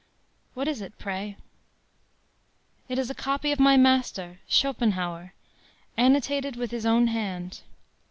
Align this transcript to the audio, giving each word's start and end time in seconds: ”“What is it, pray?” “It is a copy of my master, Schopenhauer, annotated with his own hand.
”“What 0.55 0.67
is 0.67 0.81
it, 0.81 0.97
pray?” 0.97 1.37
“It 2.89 2.97
is 2.97 3.11
a 3.11 3.13
copy 3.13 3.51
of 3.51 3.59
my 3.59 3.77
master, 3.77 4.39
Schopenhauer, 4.47 5.35
annotated 5.95 6.55
with 6.55 6.71
his 6.71 6.87
own 6.87 7.05
hand. 7.05 7.61